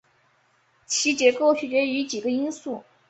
[0.87, 2.83] 其结构取决于几个因素。